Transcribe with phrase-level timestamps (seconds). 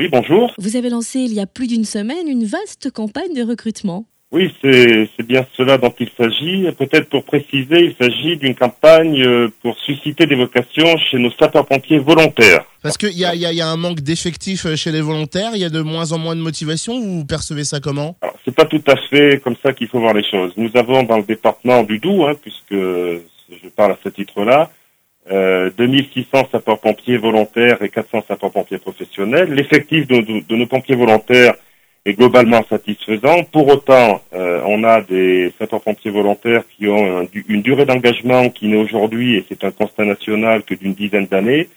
[0.00, 0.54] Oui, bonjour.
[0.56, 4.06] Vous avez lancé il y a plus d'une semaine une vaste campagne de recrutement.
[4.32, 6.72] Oui, c'est bien cela dont il s'agit.
[6.78, 11.98] Peut-être pour préciser, il s'agit d'une campagne euh, pour susciter des vocations chez nos sapeurs-pompiers
[11.98, 12.64] volontaires.
[12.82, 15.50] Parce qu'il y a, y, a, y a un manque d'effectifs euh, chez les volontaires,
[15.52, 18.16] il y a de moins en moins de motivation, vous percevez ça comment?
[18.22, 20.54] Alors, c'est pas tout à fait comme ça qu'il faut voir les choses.
[20.56, 24.70] Nous avons dans le département du Doubs, hein, puisque je parle à ce titre-là,
[25.30, 29.52] euh, 2600 sapeurs-pompiers volontaires et 400 sapeurs-pompiers professionnels.
[29.52, 31.54] L'effectif de, nos pompiers volontaires
[32.06, 33.44] est globalement satisfaisant.
[33.44, 38.68] Pour autant, euh, on a des sapeurs-pompiers volontaires qui ont un, une durée d'engagement qui
[38.68, 41.68] n'est aujourd'hui, et c'est un constat national, que d'une dizaine d'années.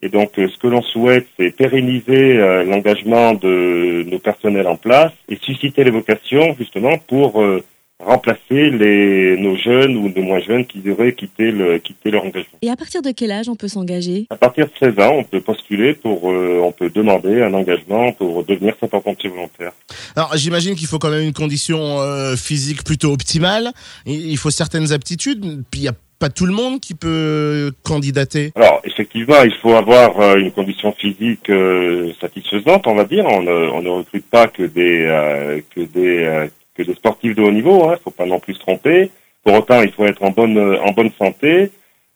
[0.00, 4.76] Et donc, euh, ce que l'on souhaite, c'est pérenniser euh, l'engagement de nos personnels en
[4.76, 7.64] place et susciter les vocations, justement, pour euh,
[8.00, 12.58] remplacer les, nos jeunes ou nos moins jeunes qui devraient quitter, le, quitter leur engagement.
[12.62, 14.26] Et à partir de quel âge on peut s'engager?
[14.30, 18.12] À partir de 16 ans, on peut postuler pour, euh, on peut demander un engagement
[18.12, 19.72] pour devenir sapeur-pompier volontaire.
[20.14, 23.72] Alors j'imagine qu'il faut quand même une condition euh, physique plutôt optimale.
[24.06, 25.64] Il faut certaines aptitudes.
[25.70, 28.52] Puis il y a pas tout le monde qui peut candidater.
[28.56, 33.24] Alors effectivement, il faut avoir euh, une condition physique euh, satisfaisante, on va dire.
[33.26, 37.42] On ne, on ne recrute pas que des euh, que des que des sportifs de
[37.42, 37.88] haut niveau.
[37.88, 39.10] Hein, faut pas non plus se tromper.
[39.44, 41.70] Pour autant, il faut être en bonne en bonne santé.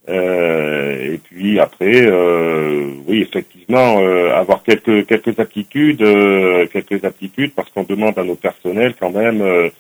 [0.09, 6.05] Euh, et puis après, euh, oui, effectivement, euh, avoir quelques quelques aptitudes,
[6.73, 9.71] quelques aptitudes, parce qu'on demande à nos personnels quand même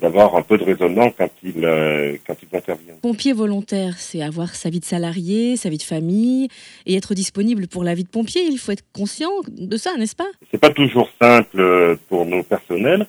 [0.00, 3.00] d'avoir un peu de raisonnement quand ils quand ils interviennent.
[3.02, 6.48] Pompier volontaire, c'est avoir sa vie de salarié, sa vie de famille
[6.86, 8.42] et être disponible pour la vie de pompier.
[8.48, 10.30] Il faut être conscient de ça, n'est-ce pas?
[10.50, 13.06] C'est pas toujours simple pour nos personnels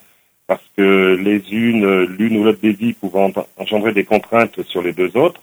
[0.48, 4.94] parce que les unes, l'une ou l'autre des vies pouvant engendrer des contraintes sur les
[4.94, 5.42] deux autres,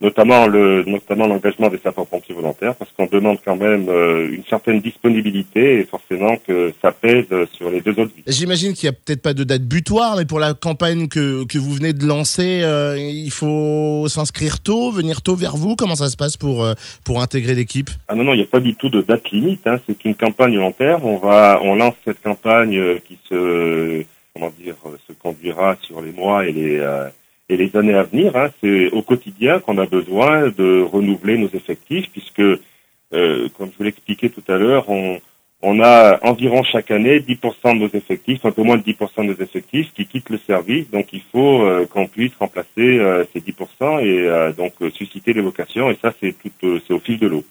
[0.00, 4.80] notamment le, notamment l'engagement des sapeurs-pompiers volontaires, parce qu'on demande quand même euh, une certaine
[4.80, 8.22] disponibilité et forcément que ça pèse sur les deux autres vies.
[8.26, 11.56] J'imagine qu'il y a peut-être pas de date butoir, mais pour la campagne que, que
[11.58, 15.76] vous venez de lancer, euh, il faut s'inscrire tôt, venir tôt vers vous.
[15.76, 16.74] Comment ça se passe pour euh,
[17.04, 17.88] pour intégrer l'équipe?
[18.08, 19.66] Ah non non, il n'y a pas du tout de date limite.
[19.66, 19.80] Hein.
[19.86, 21.04] C'est une campagne volontaire.
[21.06, 22.78] On va, on lance cette campagne
[23.08, 24.04] qui se
[24.36, 24.76] comment dire,
[25.08, 27.08] se conduira sur les mois et les, euh,
[27.48, 28.36] et les années à venir.
[28.36, 28.50] Hein.
[28.62, 33.84] C'est au quotidien qu'on a besoin de renouveler nos effectifs, puisque, euh, comme je vous
[33.84, 35.20] l'expliquais tout à l'heure, on,
[35.62, 39.32] on a environ chaque année 10% de nos effectifs, un peu moins de 10% de
[39.32, 40.90] nos effectifs qui quittent le service.
[40.90, 42.68] Donc il faut euh, qu'on puisse remplacer
[42.98, 45.90] euh, ces 10% et euh, donc susciter des vocations.
[45.90, 47.44] Et ça, c'est tout, c'est au fil de l'eau.